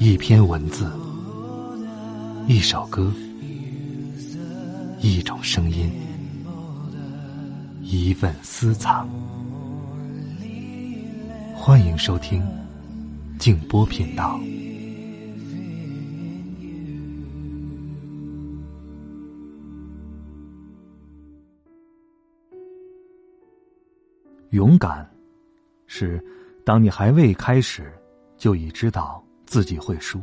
[0.00, 0.88] 一篇文字，
[2.46, 3.12] 一首歌，
[5.00, 5.90] 一种声音，
[7.82, 9.08] 一份私藏。
[11.52, 12.40] 欢迎收听
[13.40, 14.38] 静波频道。
[24.50, 25.04] 勇敢，
[25.88, 26.24] 是
[26.64, 27.92] 当你还未开始，
[28.36, 30.20] 就已知道自己会输，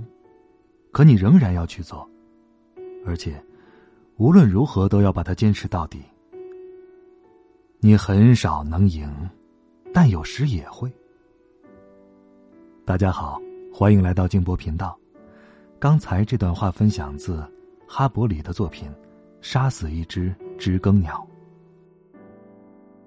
[0.92, 2.08] 可你仍然要去做，
[3.08, 3.44] 而且
[4.18, 6.00] 无论如何都要把它坚持到底。
[7.80, 9.12] 你很少能赢，
[9.92, 10.94] 但有时也会。
[12.86, 13.42] 大家好，
[13.74, 14.96] 欢迎来到静波频道。
[15.80, 17.44] 刚才这段话分享自
[17.88, 18.88] 哈伯里的作品
[19.42, 21.28] 《杀死一只知更鸟》。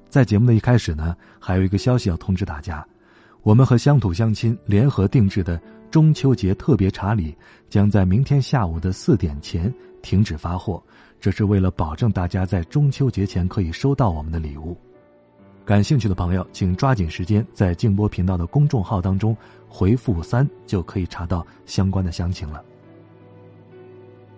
[0.09, 2.85] 在节目的一开始呢，还有一个消息要通知大家：
[3.43, 7.37] 我们和乡土乡亲联合定制的中秋节特别查礼
[7.69, 9.73] 将在明天下午的四点前
[10.03, 10.83] 停止发货，
[11.19, 14.77] 这是为了保证大家在中秋节前可以收到我们的礼物。
[15.65, 19.37] 感兴趣的朋友，请抓紧时间在静波频道的公众号当中
[19.69, 22.63] 回复“三”，就可以查到相关的详情了。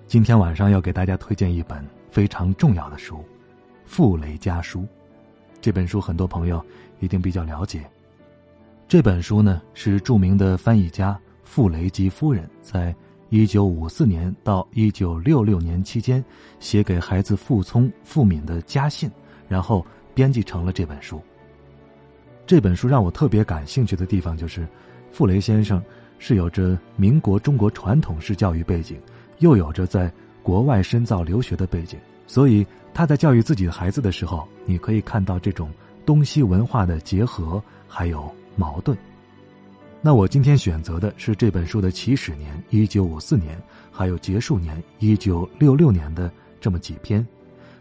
[0.06, 3.16] 今天晚上要给大家推荐一本非常重要的书，
[3.84, 4.80] 《傅雷家书》。
[5.60, 6.64] 这本书很多朋友
[6.98, 7.88] 一定比较了解。
[8.88, 11.16] 这本书呢是著名的翻译家
[11.50, 12.94] 傅雷及夫人在
[13.28, 16.24] 一九五四年到一九六六年期间
[16.60, 19.10] 写给孩子傅聪、傅敏的家信，
[19.48, 19.84] 然后
[20.14, 21.20] 编辑成了这本书。
[22.46, 24.64] 这本书让我特别感兴趣的地方就是，
[25.10, 25.82] 傅雷先生
[26.20, 28.96] 是有着民国中国传统式教育背景，
[29.40, 30.08] 又有着在
[30.44, 31.98] 国外深造留学的背景。
[32.28, 32.64] 所以
[32.94, 35.68] 他在教育自己的孩子的时候，你可以看到这种
[36.06, 38.96] 东西文化的结合，还有矛盾。
[40.02, 43.60] 那我今天选择的是这本书的起始年一九五四年，
[43.92, 47.26] 还有结束年一九六六年的这么几篇。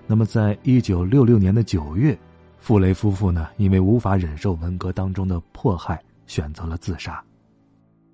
[0.06, 2.18] 那么在一九六六年的九月，
[2.58, 7.24] 傅雷夫妇呢，因为无法忍受文革当中的迫害，选择了自杀。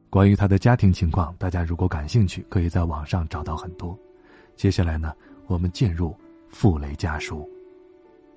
[0.09, 3.97] 关于他的家庭情况，大家如果感兴趣，可以在网上找到很多。
[4.55, 5.13] 接下来呢，
[5.47, 6.15] 我们进入。
[6.51, 7.49] 傅雷家书，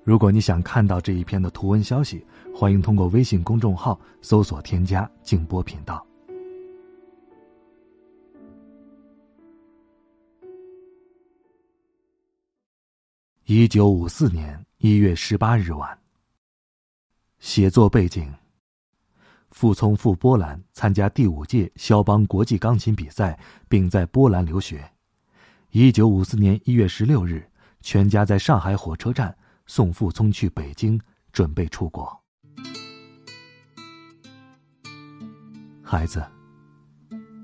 [0.09, 6.03] 如果你想看到这一篇的图文消息，欢迎通过微信公众号搜索添加静波频道。
[13.45, 15.95] 一九五四年一月十八日晚，
[17.37, 18.33] 写作背景：
[19.51, 23.37] 傅聪赴波兰参加第五届肖邦国际钢琴比赛，
[23.67, 24.91] 并在波兰留学。
[25.69, 27.47] 一九五四年一月十六日。
[27.81, 29.33] 全家在上海火车站
[29.69, 30.99] 送傅聪去北京，
[31.31, 32.19] 准备出国。
[35.83, 36.25] 孩子，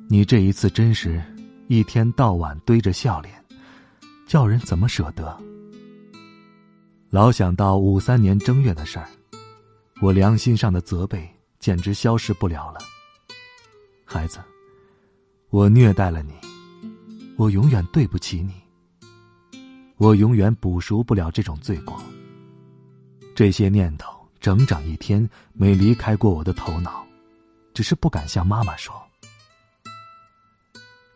[0.09, 1.21] 你这一次真是
[1.67, 3.45] 一天到晚堆着笑脸，
[4.25, 5.39] 叫人怎么舍得？
[7.11, 9.07] 老想到五三年正月的事儿，
[10.01, 12.79] 我良心上的责备简直消失不了了。
[14.03, 14.39] 孩子，
[15.51, 16.33] 我虐待了你，
[17.37, 18.55] 我永远对不起你。
[19.97, 22.01] 我永远补赎不了这种罪过。
[23.35, 27.05] 这些念头整整一天没离开过我的头脑，
[27.73, 28.95] 只是不敢向妈妈说。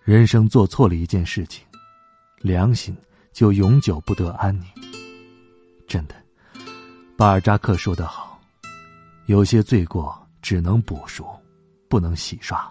[0.04, 1.66] 人生做错了一件事情，
[2.40, 2.94] 良心
[3.32, 4.66] 就永久不得安宁。
[5.88, 6.16] 真的，
[7.16, 8.38] 巴尔扎克说得好，
[9.28, 11.26] 有些罪过只能补赎，
[11.88, 12.70] 不能洗刷。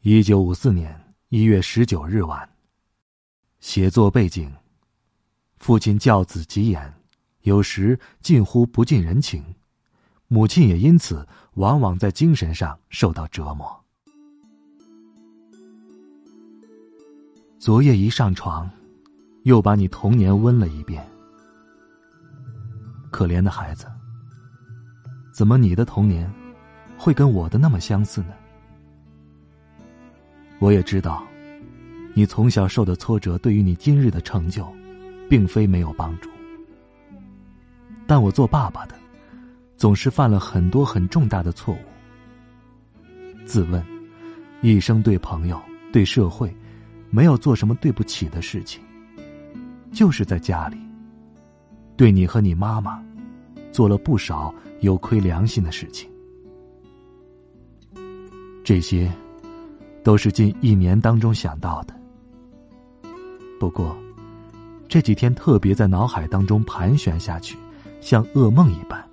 [0.00, 2.48] 一九五四年一月十九日晚。
[3.60, 4.52] 写作背景：
[5.58, 6.94] 父亲教子极严，
[7.42, 9.42] 有时近乎不近人情；
[10.28, 13.84] 母亲也因此往往在精神上受到折磨。
[17.58, 18.70] 昨夜一上床，
[19.42, 21.04] 又把你童年温了一遍。
[23.10, 23.86] 可怜的孩子，
[25.32, 26.30] 怎么你的童年
[26.96, 28.34] 会跟我的那么相似呢？
[30.58, 31.26] 我也知道。
[32.14, 34.66] 你从小受的挫折，对于你今日的成就，
[35.28, 36.30] 并非没有帮助。
[38.06, 38.94] 但我做爸爸的，
[39.76, 41.78] 总是犯了很多很重大的错误。
[43.44, 43.84] 自问，
[44.60, 45.60] 一生对朋友、
[45.92, 46.54] 对社会，
[47.10, 48.82] 没有做什么对不起的事情。
[49.92, 50.76] 就是在家里，
[51.96, 53.02] 对你和你妈妈，
[53.72, 56.10] 做了不少有亏良心的事情。
[58.62, 59.10] 这些，
[60.02, 61.94] 都是近一年当中想到的。
[63.58, 63.96] 不过，
[64.88, 67.56] 这几天特别在脑海当中盘旋下去，
[68.00, 69.04] 像噩梦一般。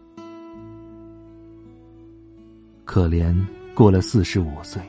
[2.85, 3.35] 可怜
[3.73, 4.81] 过了四十五岁，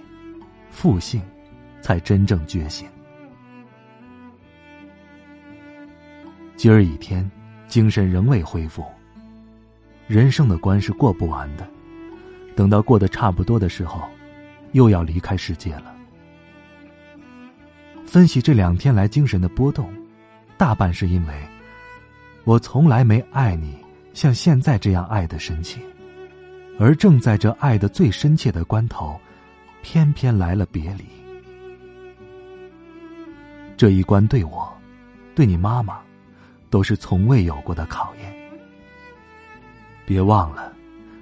[0.70, 1.22] 复性，
[1.80, 2.86] 才真正觉醒。
[6.56, 7.28] 今儿一天，
[7.66, 8.84] 精神仍未恢复。
[10.06, 11.66] 人生的关是过不完的，
[12.54, 14.02] 等到过得差不多的时候，
[14.72, 15.94] 又要离开世界了。
[18.04, 19.90] 分析这两天来精神的波动，
[20.64, 21.34] 大半是因为，
[22.44, 23.76] 我从来没爱你
[24.14, 25.78] 像现在这样爱的深切，
[26.80, 29.20] 而正在这爱的最深切的关头，
[29.82, 31.04] 偏偏来了别离。
[33.76, 34.72] 这一关对我，
[35.34, 36.00] 对你妈妈，
[36.70, 38.34] 都是从未有过的考验。
[40.06, 40.72] 别忘了，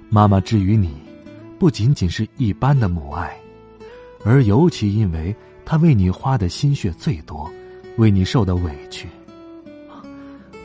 [0.07, 1.03] 妈妈之于你，
[1.59, 3.37] 不仅仅是一般的母爱，
[4.23, 5.35] 而尤其因为
[5.65, 7.51] 她为你花的心血最多，
[7.97, 9.05] 为你受的委屈，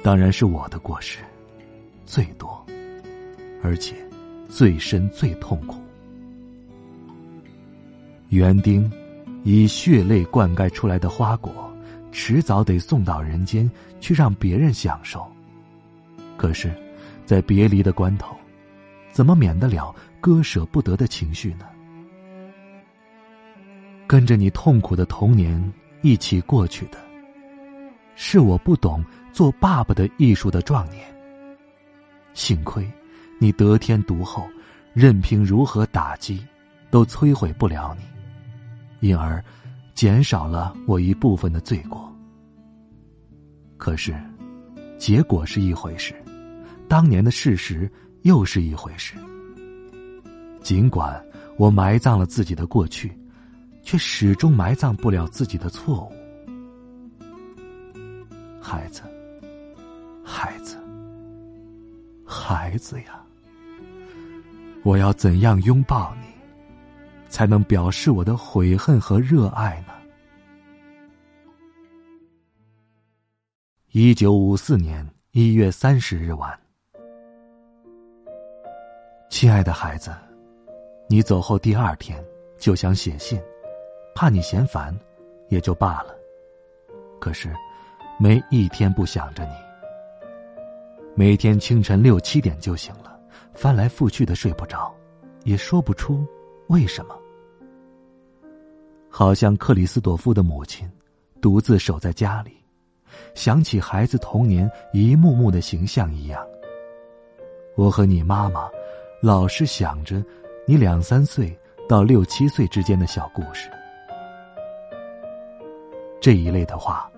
[0.08, 1.19] 当然是我的过失
[2.06, 2.64] 最多，
[3.62, 3.94] 而且
[4.49, 5.78] 最深最痛苦。
[8.31, 8.90] 园丁
[9.44, 11.70] 以血泪灌溉出来的花果，
[12.10, 13.70] 迟早得送到人间
[14.00, 15.31] 去让别人享受，
[16.38, 16.72] 可是。
[17.26, 18.34] 在别离的关头，
[19.12, 21.66] 怎么免得了割舍不得的情绪呢？
[24.06, 25.62] 跟着你痛苦的童年
[26.00, 26.96] 一起过去的，
[28.14, 29.04] 是我不懂
[29.38, 31.06] 做爸爸的艺术的壮年。
[32.35, 32.85] 幸亏
[33.38, 34.44] 你得天独厚，
[34.93, 36.44] 任凭如何打击，
[36.90, 39.40] 都摧毁不了你，因而
[39.94, 42.12] 减少了我一部分的罪过。
[43.76, 44.12] 可是，
[44.99, 46.12] 结果是一回事。
[46.88, 47.88] 当年的事实
[48.23, 49.14] 又是一回事。
[50.64, 51.25] 尽管
[51.56, 53.17] 我埋葬了自己的过去，
[53.85, 56.12] 却始终埋葬不了自己的错误。
[58.61, 59.02] 孩子，
[60.30, 60.76] 孩子，
[62.26, 63.25] 孩子呀！
[64.84, 66.26] 我要怎样拥抱你，
[67.30, 69.94] 才能表示我的悔恨和热爱呢？
[73.92, 76.56] 一九五四年一月三十日晚。
[79.30, 80.14] 亲爱的孩子，
[81.08, 82.22] 你走后第二天
[82.58, 83.40] 就想写信，
[84.14, 84.94] 怕你嫌烦，
[85.48, 86.14] 也就罢了。
[87.19, 87.50] 可是，
[88.20, 89.68] 没一天不想着你。
[91.19, 93.19] 每天清晨六七点就醒了，
[93.53, 94.94] 翻来覆去的睡不着，
[95.43, 96.25] 也说不出
[96.69, 97.19] 为什么。
[99.09, 100.88] 好像克里斯朵夫的母亲，
[101.41, 102.53] 独自守在家里，
[103.35, 106.41] 想起孩子童年一幕幕的形象一样。
[107.75, 108.69] 我和你妈妈。
[109.21, 110.25] 老是想着
[110.64, 113.69] 你两三岁到六七岁之间的小故事，
[116.21, 117.11] 这一类的话，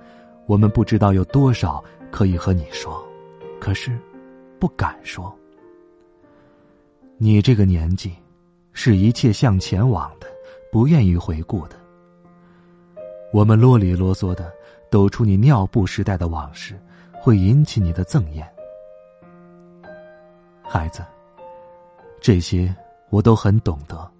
[0.46, 3.06] 我们不知道有多少可以和你说，
[3.60, 3.96] 可是
[4.58, 5.32] 不敢说。
[7.18, 8.12] 你这个年纪，
[8.72, 10.26] 是一切向前往的，
[10.72, 11.76] 不愿意回顾的。
[13.32, 14.50] 我们啰里啰嗦的
[14.90, 16.80] 抖出你尿布时代的往事，
[17.12, 18.48] 会引起你的憎厌，
[20.62, 21.04] 孩子。
[22.20, 22.74] 这些
[23.10, 24.10] 我都很懂得，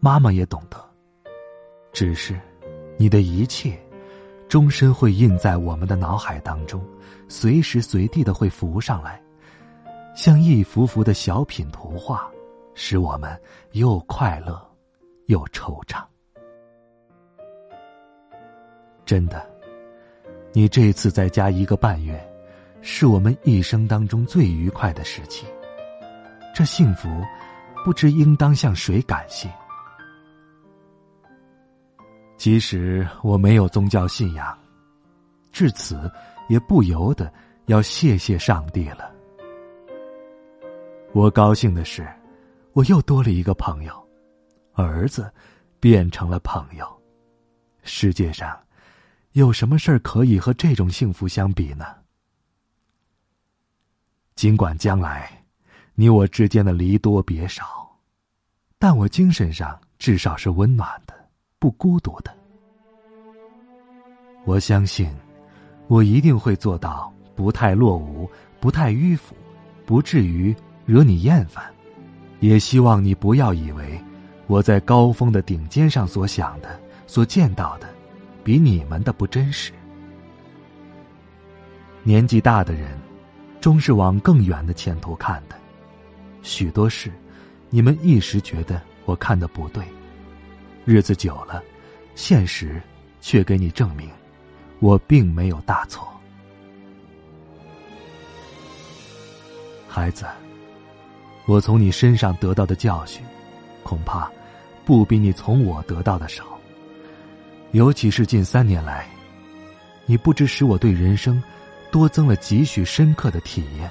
[0.00, 0.76] 妈妈也懂得。
[1.92, 2.40] 只是，
[2.96, 3.78] 你的一切，
[4.48, 6.82] 终身会印在我们的脑海当中，
[7.28, 9.20] 随时随地的会浮上来，
[10.14, 12.30] 像一幅幅的小品图画，
[12.74, 13.40] 使我们
[13.72, 14.60] 又快乐，
[15.26, 16.02] 又惆怅。
[19.04, 19.44] 真的，
[20.52, 22.22] 你这次在家一个半月，
[22.80, 25.46] 是我们一生当中最愉快的时期。
[26.54, 27.08] 这幸福。
[27.84, 29.46] 不知应当向谁感谢。
[32.44, 34.54] 即使我没有宗教信仰，
[35.50, 36.12] 至此
[36.46, 37.32] 也不由得
[37.68, 39.10] 要谢谢上帝了。
[41.14, 42.06] 我高兴的是，
[42.74, 44.08] 我又多了一个朋友，
[44.74, 45.32] 儿子
[45.80, 46.86] 变成了朋友。
[47.82, 48.54] 世界上
[49.32, 51.86] 有什么事儿可以和这种幸福相比呢？
[54.34, 55.42] 尽管将来。
[55.94, 57.90] 你我之间的离多别少，
[58.78, 61.13] 但我精神上至少是温暖的，
[61.64, 62.30] 不孤独的。
[64.44, 65.08] 我相信，
[65.86, 68.28] 我一定会做到不太落伍，
[68.60, 69.34] 不太迂腐，
[69.86, 70.54] 不至于
[70.84, 71.64] 惹你厌烦。
[72.40, 73.98] 也希望你不要以为
[74.46, 77.88] 我在高峰的顶尖上所想的、所见到的，
[78.44, 79.72] 比你们的不真实。
[82.02, 82.90] 年纪大的人，
[83.58, 85.56] 终是往更远的前途看的。
[86.42, 87.10] 许多事，
[87.70, 89.82] 你们一时觉得我看的不对，
[90.84, 91.62] 日子久了，
[92.14, 92.80] 现实
[93.20, 94.08] 却给你证明，
[94.80, 96.06] 我并没有大错。
[99.88, 100.26] 孩子，
[101.46, 103.22] 我从你身上得到的教训，
[103.82, 104.30] 恐怕
[104.84, 106.44] 不比你从我得到的少。
[107.72, 109.08] 尤其是近三年来，
[110.04, 111.42] 你不知使我对人生
[111.90, 113.90] 多增了几许深刻的体验。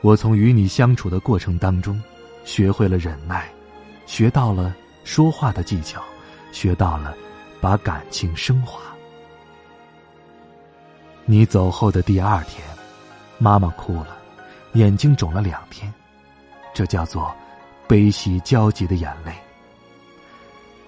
[0.00, 2.00] 我从与你相处的过程当中，
[2.44, 3.48] 学会了忍耐，
[4.06, 4.74] 学到了
[5.04, 6.02] 说话的技巧，
[6.50, 7.14] 学到了
[7.60, 8.80] 把感情升华。
[11.26, 12.66] 你走后的第二天，
[13.38, 14.16] 妈妈哭了，
[14.72, 15.92] 眼睛肿了两天，
[16.74, 17.34] 这叫做
[17.86, 19.32] 悲喜交集的眼泪。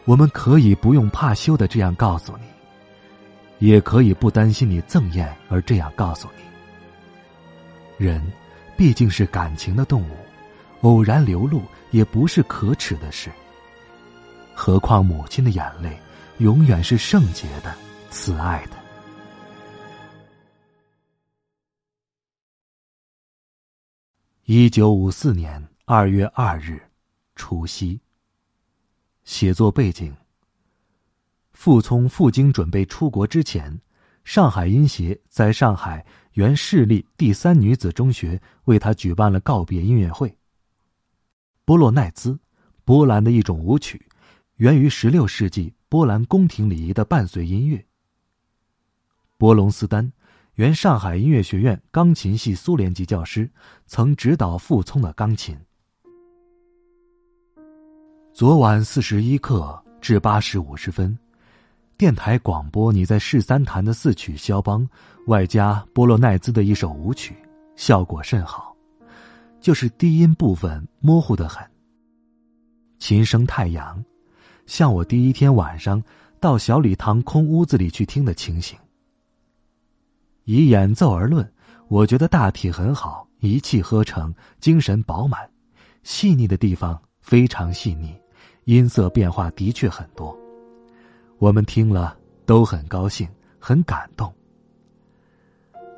[0.05, 8.05] 我们可以不用怕羞的这样告诉你，也可以不担心你憎厌而这样告诉你。
[8.05, 8.23] 人
[8.77, 10.17] 毕竟是感情的动物，
[10.83, 13.31] 偶然流露也不是可耻的事。
[14.59, 16.01] 何况母亲的眼泪，
[16.39, 17.77] 永远是圣洁的、
[18.11, 18.77] 慈爱的。
[24.47, 26.83] 一九五四年二月二日，
[27.35, 28.01] 除夕。
[29.25, 30.17] 写作背景。
[31.53, 33.79] 傅聪赴京准备出国之前，
[34.25, 40.35] 上海音协在上海原市立第三女子中学为他举办了告别音乐会。
[41.67, 42.39] 波洛奈兹，
[42.85, 44.06] 波兰的一种舞曲，
[44.57, 47.85] 源于十六世纪波兰宫廷礼仪的伴随音乐。
[49.37, 50.11] 波隆斯丹。
[50.55, 53.47] 原上海音乐学院钢琴系苏联籍教师，
[53.87, 55.55] 曾指导傅聪的钢琴。
[58.33, 61.15] 昨晚四十一刻至八时五十分，
[61.99, 64.89] 电台广播你在市三弹的四曲肖邦，
[65.27, 67.37] 外加波洛奈兹的一首舞曲，
[67.75, 68.75] 效果甚好，
[69.61, 71.63] 就是低音部分模糊的很。
[72.99, 74.03] 琴声太阳，
[74.67, 76.03] 像我第一天晚上
[76.39, 78.79] 到小礼堂空屋子里去听的情形。
[80.45, 81.49] 以演奏而论，
[81.89, 85.49] 我觉得大体很好，一气呵成，精神饱满，
[86.03, 88.15] 细腻的地方非常细腻，
[88.65, 90.37] 音色变化的确很多。
[91.39, 94.33] 我们听了都很高兴，很感动。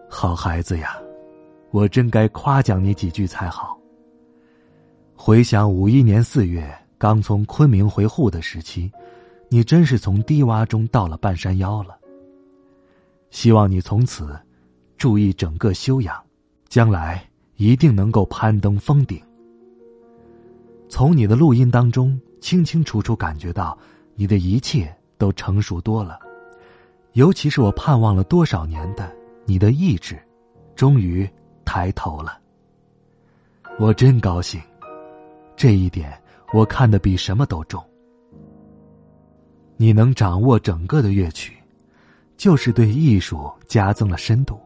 [0.08, 0.96] 好孩子呀，
[1.70, 3.78] 我真该夸奖你几句才好。
[5.14, 8.90] 回想五一年四月刚从昆明回沪的时期，
[9.48, 11.96] 你真是从低洼中到了半山腰了。
[13.30, 14.36] 希望你从此
[14.96, 16.20] 注意整个修养，
[16.68, 17.24] 将来
[17.56, 19.22] 一定能够攀登峰顶。
[20.88, 23.78] 从你的录音当中，清清楚楚感觉到
[24.14, 26.18] 你的一切都成熟多了，
[27.12, 29.14] 尤其是我盼望了多少年的
[29.44, 30.18] 你的意志，
[30.74, 31.28] 终于
[31.64, 32.40] 抬头了。
[33.78, 34.60] 我真高兴，
[35.54, 36.20] 这一点
[36.52, 37.84] 我看得比什么都重。
[39.76, 41.54] 你能掌握整个的乐曲。
[42.36, 44.60] 就是对艺术加增了深度，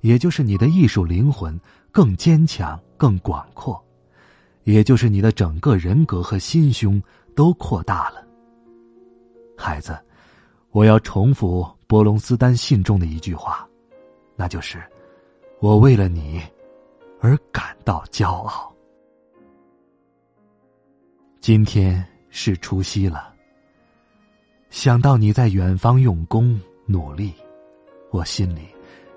[0.00, 3.84] 也就是你的艺术灵魂更坚强、更广阔，
[4.62, 7.02] 也就是你的整个人格和心胸
[7.34, 8.24] 都扩大了。
[9.58, 9.98] 孩子，
[10.70, 13.68] 我要重复波隆斯丹信中的一句话，
[14.36, 14.80] 那就是：
[15.58, 16.40] 我为了你
[17.20, 18.72] 而感到骄傲。
[21.46, 23.32] 今天是除夕了，
[24.68, 26.60] 想到你在远方用功。
[26.86, 27.32] 努力，
[28.10, 28.66] 我心里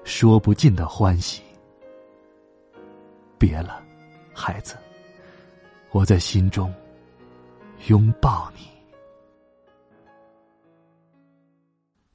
[0.04, 1.42] 说不尽的欢喜。
[3.40, 3.84] 别了，
[4.32, 4.78] 孩子，
[5.90, 6.72] 我在心中
[7.88, 8.62] 拥抱你。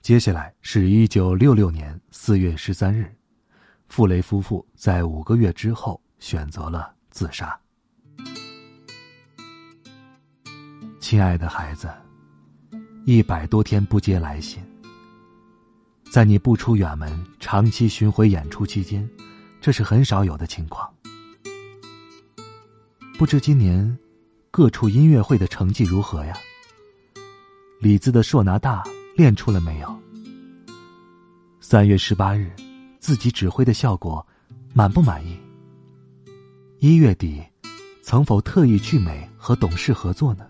[0.00, 3.12] 接下来是一九六六年四月十三日，
[3.88, 7.60] 傅雷夫妇在五个月之后选择了自杀。
[11.04, 11.92] 亲爱的孩子，
[13.04, 14.62] 一百多天不接来信。
[16.10, 19.06] 在你不出远门、长期巡回演出期间，
[19.60, 20.90] 这是很少有的情况。
[23.18, 23.98] 不知今年
[24.50, 26.34] 各处音乐会的成绩如何呀？
[27.82, 28.82] 李子的硕拿大
[29.14, 30.00] 练出了没有？
[31.60, 32.50] 三月十八日，
[32.98, 34.26] 自己指挥的效果
[34.72, 35.38] 满不满意？
[36.78, 37.44] 一月底，
[38.00, 40.46] 曾否特意去美和董事合作呢？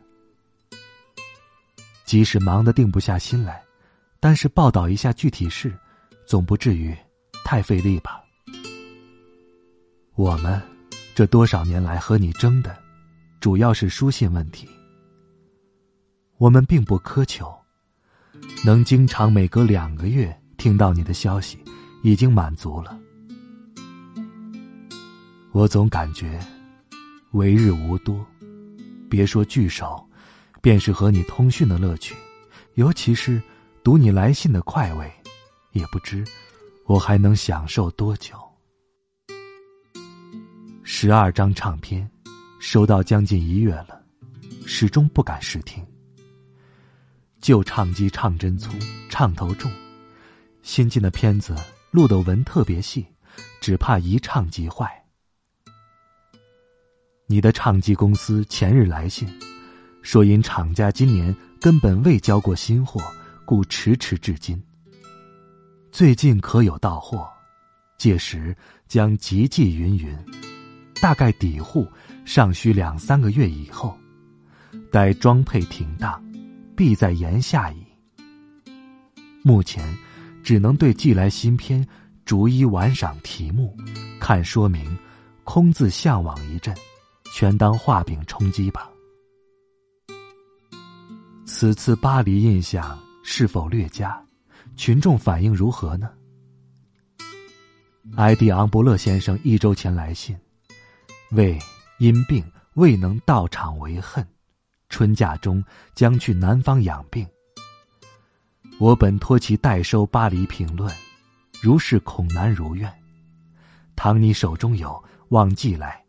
[2.04, 3.62] 即使忙得定不下心来。
[4.20, 5.76] 但是报道一下具体事，
[6.26, 6.96] 总不至于
[7.44, 8.22] 太费力吧？
[10.14, 10.60] 我们
[11.14, 12.74] 这多少年来和你争的，
[13.40, 14.66] 主要是书信问题。
[16.38, 17.54] 我们并不苛求，
[18.64, 21.58] 能经常每隔两个月听到你的消息，
[22.02, 22.98] 已经满足了。
[25.52, 26.40] 我总感觉
[27.32, 28.24] 为日无多，
[29.08, 30.04] 别说聚首，
[30.64, 32.16] 便是和你通讯的乐趣，
[32.74, 33.40] 尤其是。
[33.82, 35.12] 读你来信的快慰，
[35.72, 36.24] 也不知
[36.86, 38.34] 我还能享受多久。
[40.82, 42.10] 十二张唱片，
[42.58, 44.02] 收到将近一月了，
[44.64, 45.86] 始终不敢试听。
[47.42, 48.72] 旧唱机唱针粗，
[49.10, 49.70] 唱头重，
[50.62, 51.54] 新进的片子
[51.90, 53.06] 录的纹特别细，
[53.60, 54.90] 只怕一唱即坏。
[57.26, 59.28] 你的唱机公司前日来信，
[60.04, 63.00] 说因厂家今年根本未交过新货，
[63.46, 64.62] 故迟迟至今。
[65.90, 67.26] 最近可有到货？
[67.96, 68.54] 届时
[68.86, 70.14] 将急寄云云，
[71.00, 71.88] 大概底户
[72.26, 73.96] 尚需两三个月以后，
[74.92, 76.22] 待装配停当。
[76.76, 77.76] 必在言下矣。
[79.42, 79.82] 目前，
[80.42, 81.86] 只能对寄来新篇
[82.26, 83.74] 逐一玩赏题目，
[84.20, 84.84] 看说明，
[85.44, 86.76] 空自向往一阵，
[87.32, 88.90] 全当画饼充饥吧。
[91.56, 94.20] 此次巴黎印象是否略佳？
[94.74, 96.10] 群众反应如何呢？
[98.16, 100.36] 埃蒂昂伯勒先生一周前来信，
[101.30, 101.56] 为
[101.98, 102.44] 因病
[102.74, 104.26] 未能到场为恨。
[104.88, 107.24] 春假中将去南方养病。
[108.80, 110.92] 我本托其代收巴黎评论，
[111.62, 112.92] 如是恐难如愿。
[113.94, 116.04] 倘你手中有，望寄来。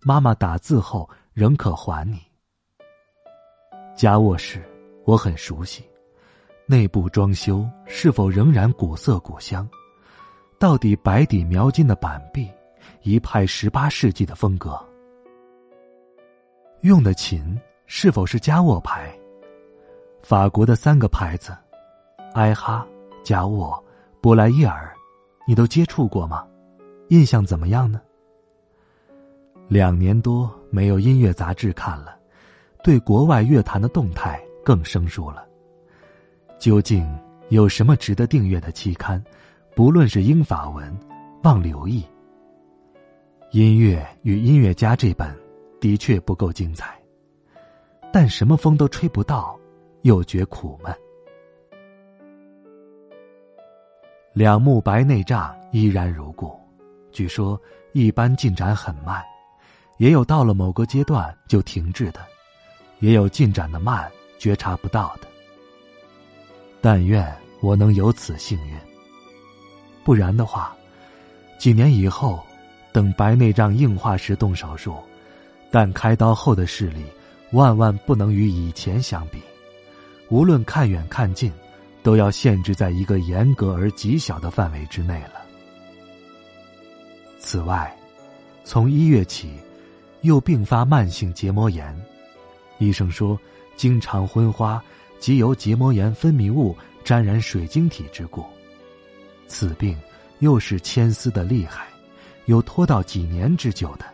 [0.00, 2.20] 妈妈打字后仍可还你。
[3.96, 4.66] 家卧室
[5.10, 5.82] 我很熟悉，
[6.66, 9.68] 内部装修是否仍然古色古香？
[10.56, 12.48] 到底白底描金的板壁，
[13.02, 14.80] 一派十八世纪的风格。
[16.82, 17.58] 用的琴。
[17.92, 19.12] 是否是加沃牌？
[20.22, 21.52] 法国的三个牌子，
[22.34, 22.86] 埃哈、
[23.24, 23.84] 加沃、
[24.20, 24.94] 波莱伊尔，
[25.44, 26.46] 你都接触过吗？
[27.08, 28.00] 印象怎么样呢？
[29.66, 32.16] 两年多没有音乐杂志看了，
[32.84, 35.46] 对国外乐坛的动态更生疏了。
[36.58, 37.08] 究竟
[37.48, 39.22] 有什么值得订阅的期刊？
[39.74, 40.94] 不论是英法文，
[41.42, 42.04] 望留意。
[43.50, 45.34] 音乐与音乐家这本，
[45.80, 46.96] 的确不够精彩。
[48.12, 49.58] 但什么风都吹不到，
[50.02, 50.94] 又觉苦闷。
[54.32, 56.56] 两目白内障依然如故，
[57.10, 57.60] 据说
[57.92, 59.22] 一般进展很慢，
[59.98, 62.20] 也有到了某个阶段就停滞的，
[62.98, 65.28] 也有进展的慢觉察不到的。
[66.80, 67.24] 但愿
[67.60, 68.74] 我能有此幸运，
[70.02, 70.76] 不然的话，
[71.60, 72.44] 几年以后，
[72.90, 74.96] 等白内障硬化时动手术，
[75.70, 77.04] 但开刀后的视力。
[77.52, 79.42] 万万不能与以前相比，
[80.28, 81.52] 无论看远看近，
[82.00, 85.44] 都要限制在一个严格而极小的范围之内了。
[87.40, 87.92] 此外，
[88.62, 89.50] 从一月起，
[90.20, 91.92] 又并发慢性结膜炎，
[92.78, 93.36] 医生说
[93.80, 94.84] 经常昏花，
[95.18, 98.44] 即由结膜炎分泌物沾染水晶体之故。
[99.48, 99.98] 此病
[100.40, 101.86] 又是牵丝的厉害，
[102.44, 104.04] 有拖到几年之久的。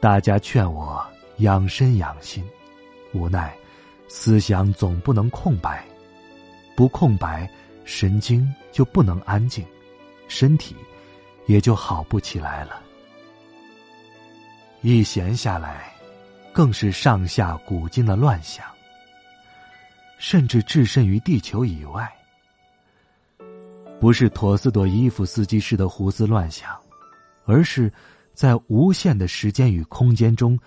[0.00, 1.06] 大家劝我。
[1.38, 2.42] 养身养心，
[3.12, 3.54] 无奈
[4.06, 5.84] 思想总不能空白，
[6.74, 7.50] 不空白，
[7.84, 9.66] 神经就不能安静，
[10.28, 10.74] 身体
[11.46, 12.80] 也就好不起来了。
[14.80, 15.91] 一闲下来，
[16.52, 18.66] 更是上下古今的乱想，
[20.18, 22.12] 甚至置身于地球以外。
[23.98, 26.76] 不是陀思妥耶夫斯基式的胡思乱想，
[27.44, 27.90] 而是
[28.34, 30.58] 在无限的时间与空间中。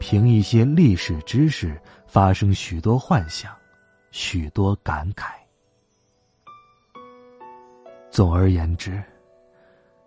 [0.00, 3.50] 凭一些历史知识，发生许多幻想，
[4.10, 5.30] 许多感慨。
[8.10, 9.02] 总而言之，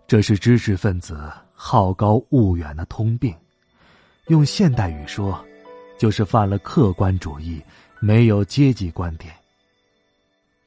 [0.06, 3.34] 这是知识分子好高骛远的通病。
[4.28, 5.42] 用现代语说，
[5.98, 7.62] 就是犯了客观主义，
[7.98, 9.32] 没有阶级观点。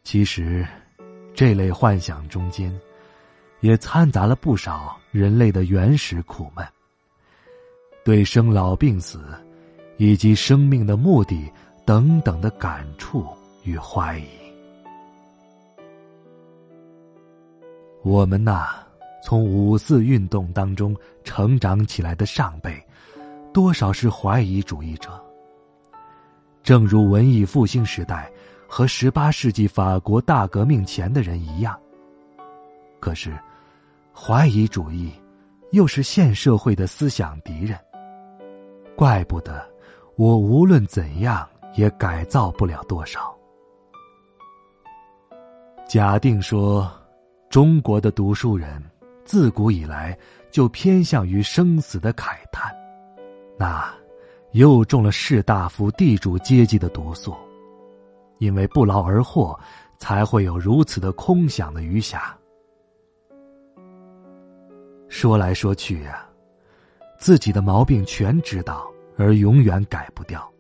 [0.04, 0.65] 其实，
[1.36, 2.76] 这类幻想中间，
[3.60, 6.65] 也掺杂了不少人类的原始苦闷。
[8.04, 9.24] 对生老病死，
[9.97, 11.47] 以及生命的目的
[11.86, 13.24] 等等的感触
[13.63, 14.26] 与怀疑，
[18.02, 18.69] 我们呐，
[19.24, 22.84] 从五四运动当中成长起来的上辈，
[23.54, 25.22] 多少是怀疑主义者。
[26.64, 28.32] 正如文艺复兴时代
[28.68, 31.78] 和十八世纪法国大革命前的人一样。
[33.00, 33.38] 可是，
[34.14, 35.12] 怀疑主义
[35.72, 37.78] 又是现社会的思想敌人。
[38.96, 39.68] 怪不得，
[40.16, 43.36] 我无论怎样也改造不了多少。
[45.88, 46.90] 假定说，
[47.50, 48.82] 中国的读书人
[49.26, 50.18] 自古以来
[50.52, 52.72] 就偏向于生死的慨叹，
[53.62, 53.93] 那
[54.54, 57.36] 又中了士大夫地主阶级的毒素，
[58.39, 59.56] 因为不劳而获，
[60.00, 62.19] 才会有如此的空想的余暇。
[65.10, 66.26] 说来说去呀，
[67.19, 68.88] 自己的毛病全知道。
[69.17, 70.52] 而永远改不掉。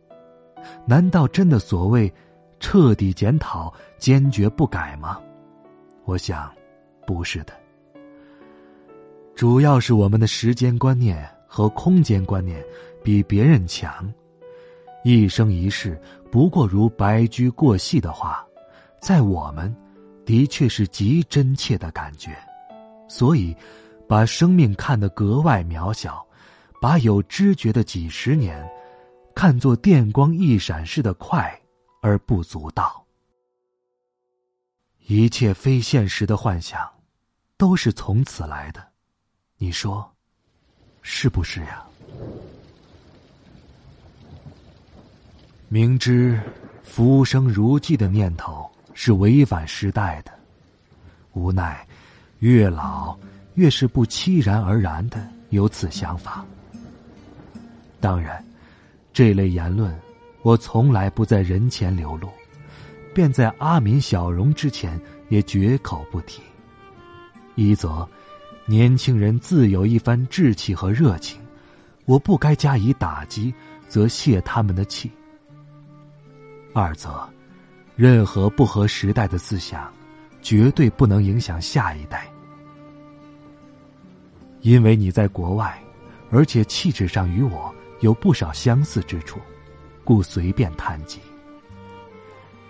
[0.85, 2.13] 难道真的所谓
[2.59, 5.19] 彻底检讨、坚决不改吗？
[6.05, 6.51] 我想，
[7.07, 7.53] 不是的。
[9.33, 12.63] 主要是我们的时间观念和空间观念
[13.03, 14.09] 比别人强。
[15.03, 18.45] 一生一世不过如白驹过隙的话，
[19.01, 19.75] 在我们，
[20.25, 22.37] 的确是极真切的感觉。
[23.09, 23.53] 所以，
[24.07, 26.25] 把生命看得格外渺小，
[26.79, 28.65] 把有知觉的几十年，
[29.35, 31.59] 看作电光一闪似的快
[32.01, 33.05] 而不足道。
[35.07, 36.89] 一切非现实的幻想，
[37.57, 38.87] 都是从此来的。
[39.57, 40.10] 你说，
[41.01, 41.83] 是不是呀？
[45.69, 46.39] 明知
[46.83, 50.31] 浮生如寄的念头是违反时代的，
[51.33, 51.87] 无奈
[52.39, 53.17] 越老
[53.55, 56.45] 越是不期然而然的有此想法。
[58.01, 58.43] 当然，
[59.13, 59.97] 这类言论
[60.41, 62.29] 我从来不在人前流露，
[63.13, 66.41] 便在阿敏、小荣之前也绝口不提。
[67.55, 68.07] 一则，
[68.71, 71.37] 年轻人自有一番志气和热情，
[72.05, 73.53] 我不该加以打击，
[73.89, 75.11] 则泄他们的气。
[76.73, 77.29] 二则，
[77.97, 79.91] 任何不合时代的思想，
[80.41, 82.31] 绝对不能影响下一代。
[84.61, 85.77] 因为你在国外，
[86.29, 89.37] 而且气质上与我有不少相似之处，
[90.05, 91.19] 故随便谈及。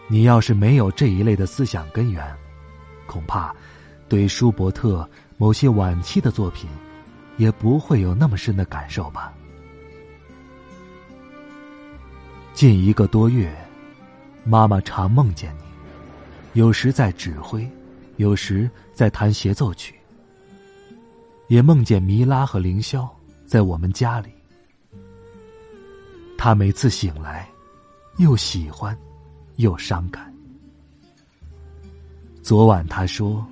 [0.07, 2.25] 你要是没有这一类的思想根源，
[3.05, 3.55] 恐怕
[4.09, 5.07] 对舒伯特
[5.41, 6.69] 某些晚期的作品，
[7.37, 9.33] 也不会有那么深的感受吧。
[12.53, 13.51] 近一个多月。
[14.43, 15.63] 妈妈常梦见你，
[16.59, 17.67] 有时在指挥，
[18.17, 19.95] 有时在弹协奏曲。
[21.47, 23.09] 也梦见米拉和凌霄
[23.43, 24.29] 在我们家里。
[26.37, 27.49] 他每次醒来，
[28.17, 28.95] 又喜欢，
[29.55, 30.31] 又伤感。
[32.43, 33.43] 昨晚他说，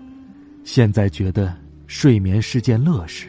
[0.64, 1.56] 现在觉得
[1.90, 3.28] 睡眠是件乐事，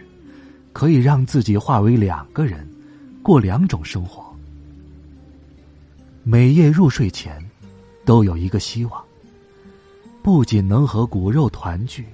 [0.75, 2.69] 可以让自己化为两个人，
[3.23, 4.23] 过两种生活。
[6.23, 7.45] 每夜入睡前。
[8.03, 9.05] 都有一个希望，
[10.21, 12.05] 不仅能和骨肉团聚，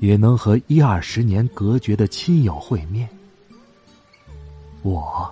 [0.00, 3.06] 也能和一二十年隔绝的亲友会面。
[4.80, 5.30] 我，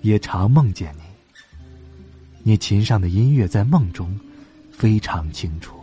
[0.00, 1.02] 也常梦见你。
[2.42, 4.18] 你琴上的音乐在梦中
[4.72, 5.76] 非常清楚。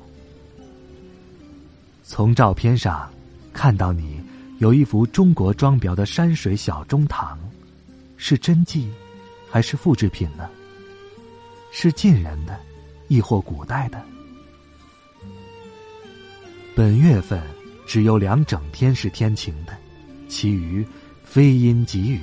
[2.04, 3.10] 从照片上
[3.54, 4.22] 看到你
[4.60, 7.40] 有一幅中国装裱的山水小中堂，
[8.18, 8.90] 是真迹
[9.50, 10.50] 还是复制品呢？
[11.72, 12.60] 是近人的。
[13.08, 14.02] 亦或古代的，
[16.74, 17.44] 本月份
[17.86, 19.78] 只有两整天是天晴的，
[20.30, 20.88] 其余
[21.26, 22.22] 非阴即雨。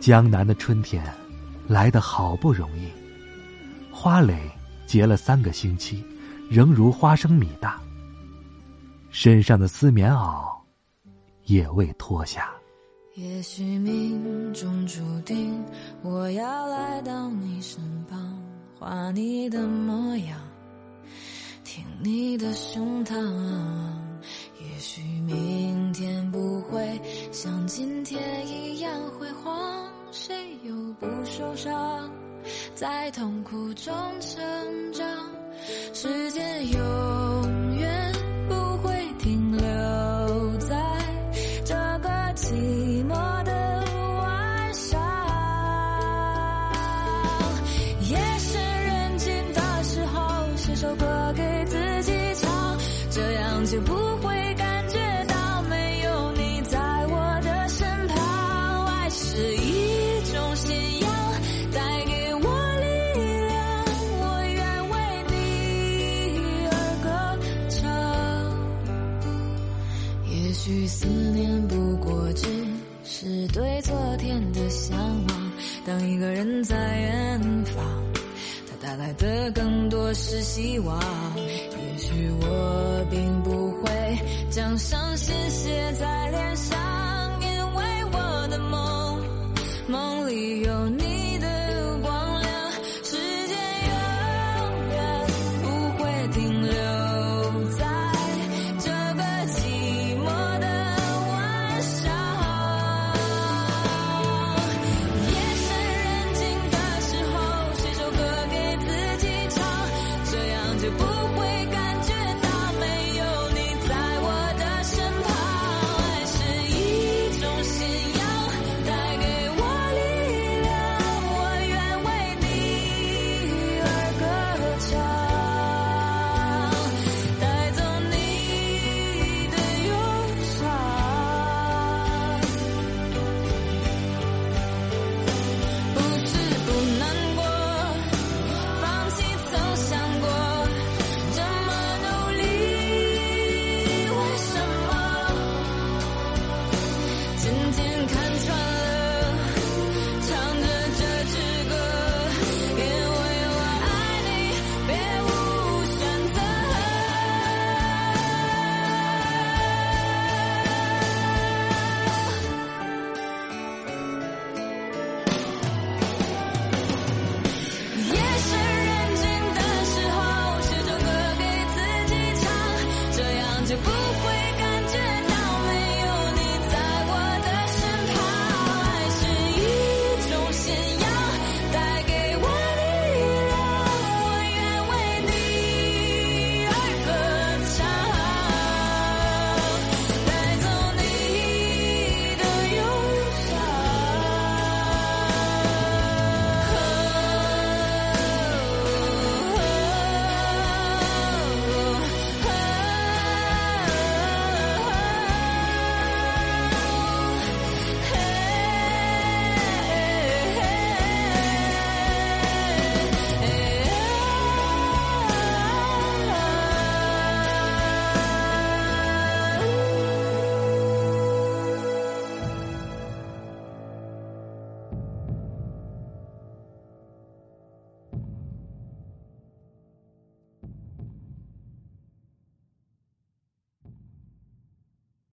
[0.00, 1.02] 江南的春天
[1.66, 2.88] 来得好不容易，
[3.90, 4.38] 花蕾
[4.86, 6.04] 结了三个星期，
[6.50, 7.80] 仍如花生米大。
[9.20, 10.48] 身上的丝棉袄
[11.46, 12.52] 也未脱下。
[13.16, 15.60] 也许命中注定，
[16.02, 18.40] 我要来到你身旁。
[18.78, 20.38] 画你的模样，
[21.64, 23.16] 听你的胸膛。
[24.60, 27.00] 也许明天不会
[27.32, 32.08] 像今天一样辉煌，谁又不受伤，
[32.76, 35.04] 在痛苦中成长。
[35.92, 36.78] 时间有
[73.88, 75.52] 昨天的向往。
[75.86, 77.84] 当一个人在远方，
[78.68, 81.00] 他带来的更多是希望。
[81.36, 83.90] 也许我并不会
[84.50, 86.77] 将伤心写在脸上，